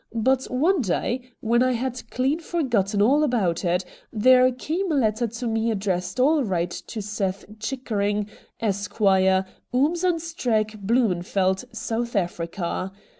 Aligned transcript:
But 0.15 0.45
one 0.45 0.81
day, 0.81 1.21
when 1.41 1.61
I 1.61 1.73
had 1.73 2.09
clean 2.09 2.39
forgotten 2.39 3.03
all 3.03 3.23
about 3.23 3.63
it, 3.63 3.85
there 4.11 4.51
came 4.51 4.91
a 4.91 4.95
letter 4.95 5.27
to 5.27 5.45
me 5.45 5.69
addressed 5.69 6.19
all 6.19 6.43
right 6.43 6.71
to 6.71 7.03
Seth 7.03 7.45
Chickering, 7.59 8.27
Esquire, 8.59 9.45
Oomjanstrek, 9.71 10.81
Blumenveldt, 10.87 11.65
South 11.75 12.15
Africa. 12.15 12.91